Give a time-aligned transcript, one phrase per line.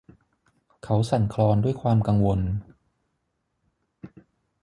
[0.83, 2.39] เขาสั่นคลอนด้วยความกังวล